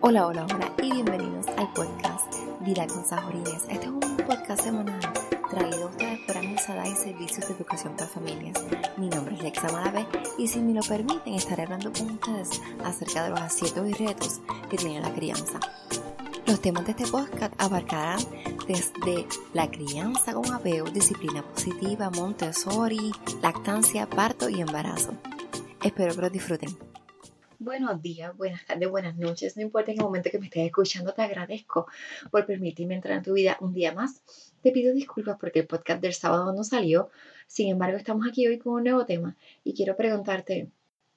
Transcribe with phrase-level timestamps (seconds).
[0.00, 3.64] Hola, hola, hola y bienvenidos al podcast Vida con Sajorines.
[3.68, 5.00] Este es un podcast semanal
[5.50, 8.64] traído a ustedes por Amisada y Servicios de Educación para Familias.
[8.96, 10.06] Mi nombre es Lexa Malavé
[10.38, 14.40] y si me lo permiten estaré hablando con ustedes acerca de los aciertos y retos
[14.70, 15.58] que tiene la crianza.
[16.46, 18.20] Los temas de este podcast abarcarán
[18.68, 23.10] desde la crianza con apego, disciplina positiva, Montessori,
[23.42, 25.14] lactancia, parto y embarazo.
[25.82, 26.87] Espero que lo disfruten.
[27.60, 29.56] Buenos días, buenas tardes, buenas noches.
[29.56, 31.88] No importa en el momento que me estés escuchando, te agradezco
[32.30, 34.22] por permitirme entrar en tu vida un día más.
[34.62, 37.10] Te pido disculpas porque el podcast del sábado no salió.
[37.48, 40.70] Sin embargo, estamos aquí hoy con un nuevo tema y quiero preguntarte,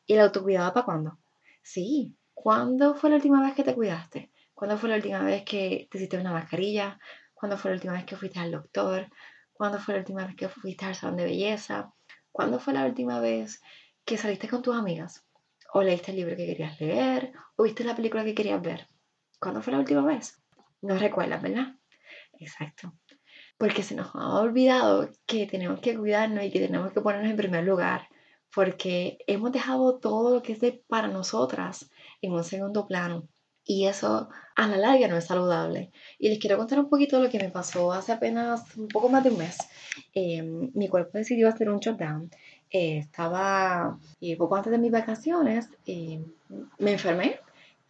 [0.08, 1.20] ¿el autocuidado para cuándo?
[1.62, 4.32] Sí, ¿cuándo fue la última vez que te cuidaste?
[4.56, 7.00] ¿Cuándo fue la última vez que te hiciste una mascarilla?
[7.36, 9.12] ¿Cuándo fue la última vez que fuiste al doctor?
[9.54, 11.94] ¿Cuándo fue la última vez que fuiste al salón de belleza?
[12.32, 13.62] ¿Cuándo fue la última vez
[14.06, 15.24] que saliste con tus amigas?
[15.74, 17.32] ¿O leíste el libro que querías leer?
[17.56, 18.88] ¿O viste la película que querías ver?
[19.40, 20.42] ¿Cuándo fue la última vez?
[20.82, 21.76] No recuerdas, ¿verdad?
[22.40, 22.94] Exacto.
[23.58, 27.38] Porque se nos ha olvidado que tenemos que cuidarnos y que tenemos que ponernos en
[27.38, 28.08] primer lugar.
[28.54, 31.90] Porque hemos dejado todo lo que es de para nosotras
[32.22, 33.30] en un segundo plano.
[33.64, 35.92] Y eso a la larga no es saludable.
[36.20, 39.24] Y les quiero contar un poquito lo que me pasó hace apenas un poco más
[39.24, 39.58] de un mes.
[40.14, 42.30] Em, mi cuerpo decidió hacer un shutdown.
[42.72, 46.24] Eh, estaba, y poco antes de mis vacaciones, eh,
[46.80, 47.40] me enfermé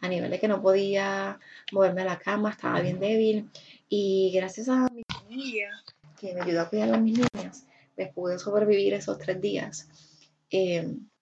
[0.00, 1.38] a nivel de que no podía
[1.72, 3.48] moverme a la cama, estaba bien débil.
[3.88, 5.70] Y gracias a mi familia,
[6.18, 7.66] que me ayudó a cuidar a mis niñas,
[7.96, 9.88] me pude sobrevivir esos tres días.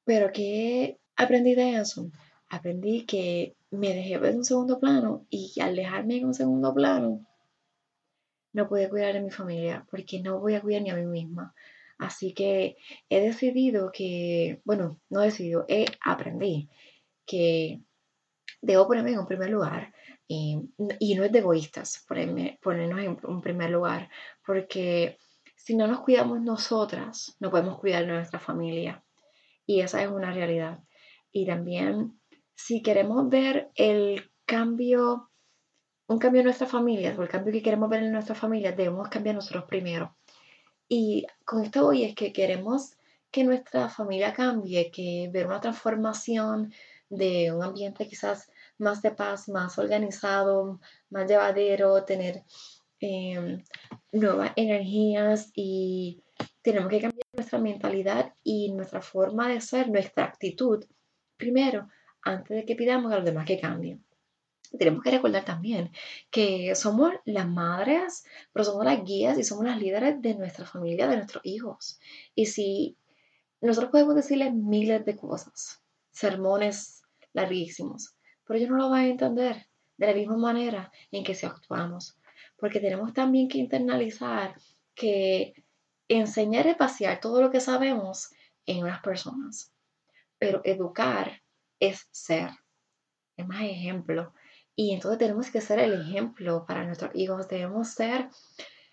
[0.04, 2.10] Pero ¿qué aprendí de eso?
[2.48, 6.74] Aprendí que me dejé ver en un segundo plano y al dejarme en un segundo
[6.74, 7.24] plano,
[8.52, 11.54] no pude cuidar de mi familia porque no voy a cuidar ni a mí misma.
[12.00, 12.78] Así que
[13.10, 16.70] he decidido que, bueno, no he decidido, he aprendido
[17.26, 17.82] que
[18.62, 19.92] debo ponerme en un primer lugar
[20.26, 24.08] y, no es de egoístas ponerme, ponernos en un primer lugar,
[24.46, 25.18] porque
[25.56, 29.04] si no nos cuidamos nosotras, no podemos cuidar nuestra familia.
[29.66, 30.80] Y esa es una realidad.
[31.30, 32.18] Y también
[32.54, 35.30] si queremos ver el cambio,
[36.06, 39.08] un cambio en nuestra familia, o el cambio que queremos ver en nuestra familia, debemos
[39.08, 40.16] cambiar nosotros primero.
[40.92, 42.96] Y con esto hoy es que queremos
[43.30, 46.72] que nuestra familia cambie, que ver una transformación
[47.08, 52.42] de un ambiente quizás más de paz, más organizado, más llevadero, tener
[52.98, 53.62] em,
[54.10, 56.24] nuevas energías y
[56.60, 60.84] tenemos que cambiar nuestra mentalidad y nuestra forma de ser, nuestra actitud
[61.36, 61.88] primero
[62.22, 64.04] antes de que pidamos a los demás que cambien.
[64.78, 65.90] Tenemos que recordar también
[66.30, 71.08] que somos las madres, pero somos las guías y somos las líderes de nuestra familia,
[71.08, 71.98] de nuestros hijos.
[72.34, 72.96] Y si
[73.60, 75.82] nosotros podemos decirles miles de cosas,
[76.12, 78.14] sermones larguísimos,
[78.44, 79.66] pero ellos no lo van a entender
[79.96, 82.16] de la misma manera en que si actuamos.
[82.56, 84.54] Porque tenemos también que internalizar
[84.94, 85.54] que
[86.08, 88.30] enseñar es pasear todo lo que sabemos
[88.66, 89.72] en unas personas,
[90.38, 91.42] pero educar
[91.78, 92.50] es ser.
[93.36, 94.32] Es más ejemplo.
[94.82, 97.46] Y entonces tenemos que ser el ejemplo para nuestros hijos.
[97.48, 98.30] Debemos ser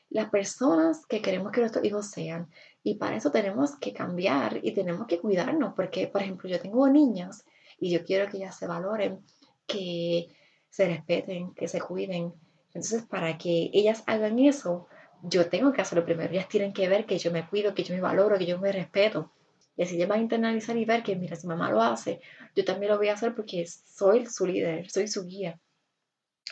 [0.10, 2.50] las personas que queremos que nuestros hijos sean.
[2.84, 5.76] Y para eso tenemos que cambiar y tenemos que cuidarnos.
[5.76, 7.46] Porque, por ejemplo, yo tengo niñas
[7.80, 9.22] y yo quiero que ellas se valoren,
[9.66, 10.28] que
[10.70, 12.34] se respeten, que se cuiden.
[12.74, 14.90] Entonces, para que ellas hagan eso,
[15.24, 16.34] yo tengo que hacerlo primero.
[16.34, 18.74] Ellas tienen que ver que yo me cuido, que yo me valoro, que yo me
[18.74, 19.32] respeto.
[19.78, 22.20] Y así ella va a internalizar y ver que, mira, si mamá lo hace,
[22.58, 25.58] yo también lo voy a hacer porque soy su líder, soy su guía.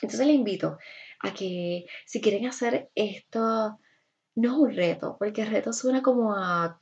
[0.01, 0.77] Entonces le invito
[1.21, 3.79] a que si quieren hacer esto,
[4.35, 6.79] no es un reto, porque el reto suena como a,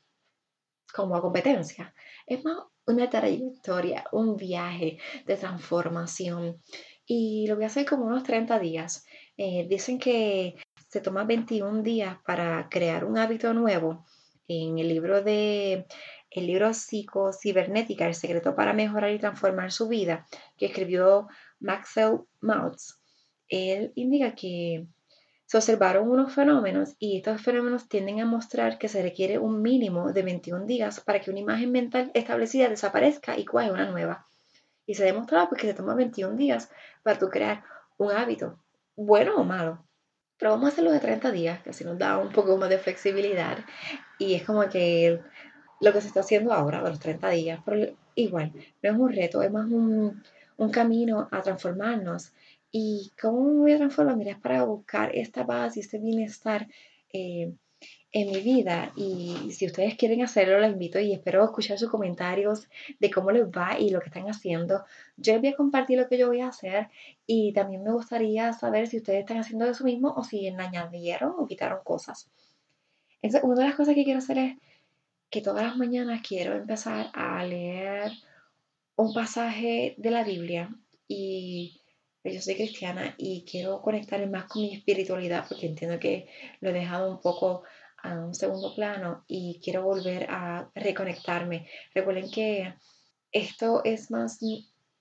[0.94, 1.94] como a competencia.
[2.26, 6.62] Es más una trayectoria, un viaje de transformación.
[7.06, 9.06] Y lo voy a hacer como unos 30 días.
[9.38, 10.56] Eh, dicen que
[10.90, 14.06] se toma 21 días para crear un hábito nuevo.
[14.48, 15.86] En el libro de
[16.30, 20.26] el libro Psico-Cibernética, El secreto para mejorar y transformar su vida,
[20.58, 21.28] que escribió
[21.60, 23.03] Maxwell Maltz,
[23.50, 24.88] él indica que
[25.46, 30.12] se observaron unos fenómenos y estos fenómenos tienden a mostrar que se requiere un mínimo
[30.12, 34.26] de 21 días para que una imagen mental establecida desaparezca y cuaje una nueva.
[34.86, 36.72] Y se ha demostrado pues, se toma 21 días
[37.04, 37.64] para tú crear
[37.98, 38.60] un hábito,
[38.96, 39.86] bueno o malo.
[40.38, 42.80] Pero vamos a hacerlo de 30 días, que así nos da un poco más de
[42.80, 43.60] flexibilidad.
[44.18, 45.22] Y es como que
[45.80, 48.52] lo que se está haciendo ahora, de los 30 días, pero igual,
[48.82, 50.22] no es un reto, es más un,
[50.72, 52.32] camino a transformarnos.
[52.76, 54.42] ¿Y cómo me voy a transformar?
[54.42, 56.68] Para buscar esta paz y este bienestar
[57.14, 57.54] eh,
[58.12, 62.68] en mi vida y si ustedes quieren hacerlo, los invito y espero escuchar sus comentarios
[63.00, 64.86] de cómo les va y lo que están haciendo.
[65.18, 66.90] Yo les voy a compartir lo que yo voy a hacer
[67.28, 71.46] y también me gustaría saber si ustedes están haciendo eso mismo o si añadieron o
[71.46, 72.28] quitaron cosas.
[73.22, 74.58] Entonces, una de las cosas que quiero hacer es
[75.30, 78.14] que todas las mañanas quiero empezar a leer
[78.96, 80.76] un pasaje de la Biblia
[81.08, 81.83] y
[82.32, 86.28] yo soy cristiana y quiero conectarme más con mi espiritualidad porque entiendo que
[86.62, 87.64] lo he dejado un poco
[88.02, 91.68] a un segundo plano y quiero volver a reconectarme.
[91.94, 92.74] Recuerden que
[93.32, 94.40] esto es más,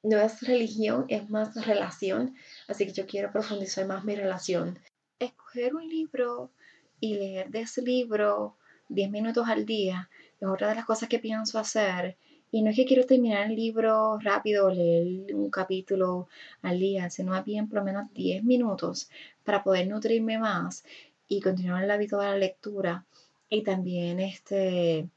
[0.02, 2.34] no es religión, es más relación,
[2.68, 4.78] así que yo quiero profundizar más mi relación.
[5.18, 6.52] Escoger un libro
[6.98, 8.56] y leer de ese libro
[8.88, 10.08] 10 minutos al día
[10.40, 12.16] es otra de las cosas que pienso hacer.
[12.52, 16.28] Y no es que quiero terminar el libro rápido, leer un capítulo
[16.60, 19.10] al día, sino más bien por lo menos 10 minutos
[19.42, 20.84] para poder nutrirme más
[21.26, 23.06] y continuar el hábito de la lectura
[23.48, 25.08] y también este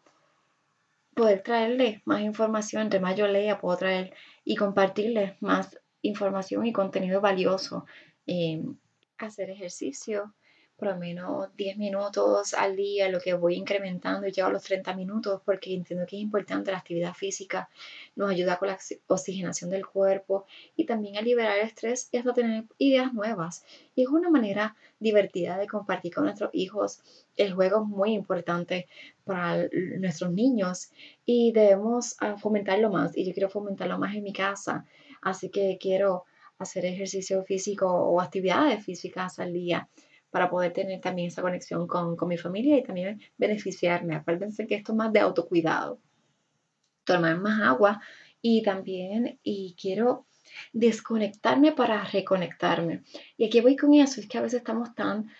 [1.14, 4.14] poder traerles más información, entre más yo lea, puedo traer
[4.46, 7.86] y compartirles más información y contenido valioso.
[8.28, 8.64] Eh,
[9.18, 10.34] hacer ejercicio,
[10.78, 14.64] por lo menos 10 minutos al día, lo que voy incrementando y llego a los
[14.64, 17.70] 30 minutos porque entiendo que es importante la actividad física,
[18.16, 18.78] nos ayuda con la
[19.08, 20.46] oxigenación del cuerpo
[20.76, 23.64] y también a liberar el estrés y hasta tener ideas nuevas.
[23.96, 27.02] Y es una manera divertida de compartir con nuestros hijos.
[27.38, 28.88] El juego es muy importante
[29.24, 29.68] para
[30.00, 30.92] nuestros niños
[31.26, 34.86] y debemos ah, fomentarlo más y yo quiero fomentarlo más en mi casa,
[35.22, 36.26] así que quiero
[36.58, 39.90] hacer ejercicio físico o actividades físicas al día
[40.36, 44.16] para poder tener también esa conexión con, mi familia y también beneficiarme.
[44.16, 46.02] Acuérdense que esto es más de autocuidado.
[47.06, 48.02] Tomar más agua
[48.42, 50.26] y también y quiero
[50.74, 53.04] desconectarme para reconectarme.
[53.38, 55.32] Y aquí voy con eso, es que a veces estamos tan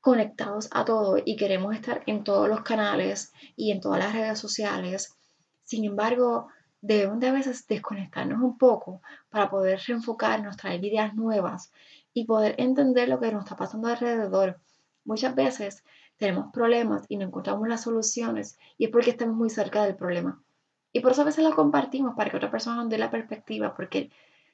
[0.00, 4.38] conectados a todo y queremos estar en todos los canales y en todas las redes
[4.38, 5.14] sociales.
[5.62, 6.48] Sin embargo,
[6.80, 11.70] debemos de a veces desconectarnos un poco para poder reenfocarnos, traer ideas nuevas
[12.14, 14.60] y poder entender lo que nos está pasando alrededor.
[15.04, 15.84] Muchas veces
[16.16, 20.42] tenemos problemas y no encontramos las soluciones y es porque estamos muy cerca del problema.
[20.92, 23.74] Y por eso a veces lo compartimos para que otra persona nos dé la perspectiva,
[23.74, 24.10] porque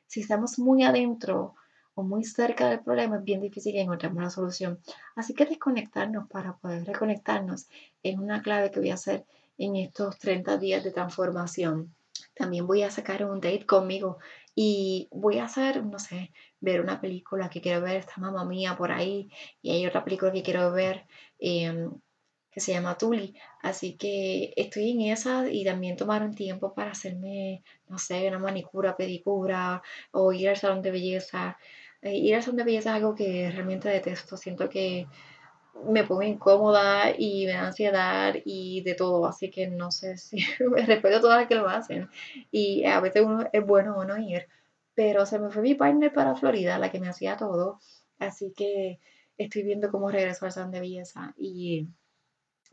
[0.06, 1.54] si estamos muy adentro
[1.94, 4.80] o muy cerca del problema es bien difícil que encontremos la solución.
[5.14, 7.68] Así que desconectarnos para poder reconectarnos
[8.02, 9.24] es una clave que voy a hacer
[9.58, 11.94] en estos 30 días de transformación.
[12.34, 14.18] También voy a sacar un date conmigo
[14.54, 18.76] y voy a hacer, no sé, ver una película que quiero ver, está mamá mía
[18.76, 19.30] por ahí,
[19.62, 21.06] y hay otra película que quiero ver
[21.38, 21.90] em,
[22.50, 23.34] que se llama Tuli.
[23.62, 28.38] Así que estoy en esa y también tomar un tiempo para hacerme, no sé, una
[28.38, 29.82] manicura, pedicura
[30.12, 31.58] o ir al salón de belleza.
[32.02, 34.36] Eh, ir al salón de belleza es algo que realmente detesto.
[34.36, 35.08] Siento que
[35.86, 40.38] me pongo incómoda y me da ansiedad y de todo, así que no sé si
[40.58, 42.08] respeto a todas las que lo hacen
[42.50, 44.46] y a veces uno es bueno o no ir,
[44.94, 47.80] pero se me fue mi partner para Florida, la que me hacía todo,
[48.18, 49.00] así que
[49.36, 51.88] estoy viendo cómo regreso al salón de belleza y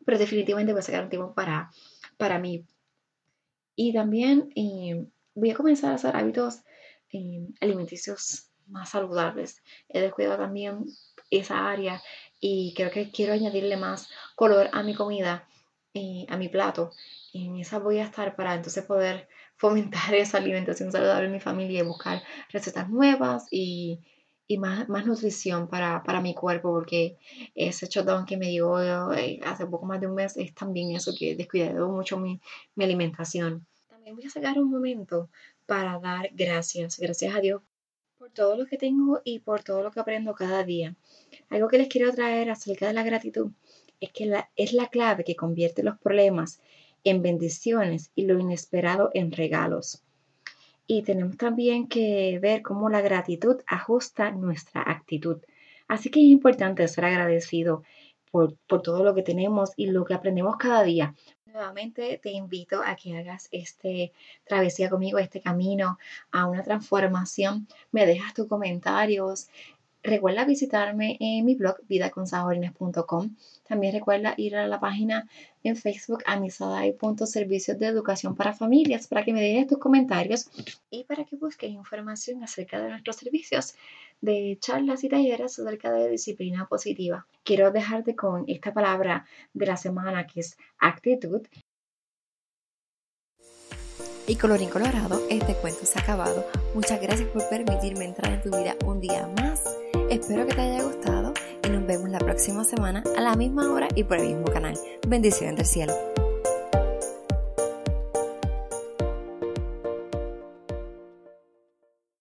[0.06, 1.70] pero definitivamente voy a sacar un tiempo para,
[2.18, 2.66] para mí.
[3.76, 6.62] Y también eh, voy a comenzar a hacer hábitos
[7.12, 9.62] eh, alimenticios más saludables.
[9.90, 10.86] He descuidado también
[11.30, 12.02] esa área
[12.42, 15.48] y creo que quiero añadirle más color a mi comida,
[15.94, 16.92] y a mi plato.
[17.34, 21.40] Y en esa voy a estar para entonces poder fomentar esa alimentación saludable en mi
[21.40, 24.00] familia y buscar recetas nuevas y,
[24.48, 27.18] y más, más, nutrición para, para, mi cuerpo, porque
[27.54, 31.14] ese shutdown que me dio eh, hace poco más de un mes es también eso
[31.18, 32.42] que descuidado mucho mi,
[32.76, 33.68] mi alimentación.
[33.88, 35.30] También voy a sacar un momento
[35.68, 37.62] para dar gracias, gracias a Dios
[38.34, 40.96] todo lo que tengo y por todo lo que aprendo cada día.
[41.50, 43.52] Algo que les quiero traer acerca de la gratitud
[44.00, 46.60] es que es la clave que convierte los problemas
[47.04, 50.04] en bendiciones y lo inesperado en regalos.
[50.88, 55.38] Y tenemos también que ver cómo la gratitud ajusta nuestra actitud.
[55.88, 57.84] Así que es importante ser agradecido
[58.32, 61.16] por, por, todo lo que tenemos y lo que aprendemos cada día,
[61.54, 64.14] Nuevamente te invito a que hagas este
[64.46, 65.98] travesía conmigo, este camino
[66.32, 67.68] a una transformación.
[67.92, 69.50] Me dejas tus comentarios.
[70.02, 73.36] Recuerda visitarme en mi blog vidaconsajorines.com.
[73.68, 75.28] También recuerda ir a la página
[75.64, 80.50] en Facebook amisadai.servicios de educación para familias para que me dejes tus comentarios
[80.90, 83.76] y para que busques información acerca de nuestros servicios
[84.22, 87.28] de charlas y talleres acerca de disciplina positiva.
[87.44, 91.42] Quiero dejarte con esta palabra de la semana que es actitud.
[94.28, 96.46] Y colorín colorado, este cuento se ha acabado.
[96.74, 99.64] Muchas gracias por permitirme entrar en tu vida un día más.
[100.10, 101.34] Espero que te haya gustado
[101.66, 104.78] y nos vemos la próxima semana a la misma hora y por el mismo canal.
[105.08, 106.21] Bendiciones del cielo.